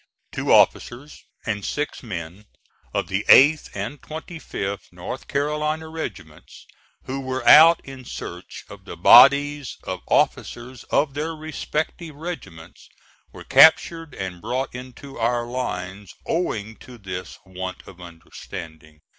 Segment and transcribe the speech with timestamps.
[0.31, 2.45] Two officers and six men
[2.91, 6.63] of the 8th and 25th North Carolina Regts.,
[7.03, 12.89] who were out in search of the bodies of officers of their respective regiments,
[13.31, 19.01] were captured and brought into our lines, owing to this want of understanding.